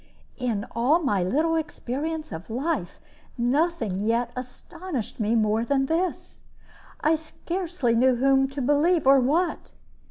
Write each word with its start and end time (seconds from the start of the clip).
In 0.39 0.65
all 0.71 0.97
my 1.03 1.21
little 1.21 1.55
experience 1.55 2.31
of 2.31 2.49
life 2.49 2.99
nothing 3.37 3.99
yet 3.99 4.31
astonished 4.35 5.19
me 5.19 5.35
more 5.35 5.63
than 5.63 5.85
this. 5.85 6.41
I 7.01 7.13
scarcely 7.15 7.93
knew 7.95 8.15
whom 8.15 8.47
to 8.47 8.63
believe, 8.63 9.05
or 9.05 9.19
what. 9.19 9.73